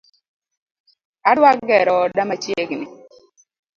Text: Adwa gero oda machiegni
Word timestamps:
Adwa 1.29 1.51
gero 1.67 1.93
oda 2.03 2.21
machiegni 2.29 2.85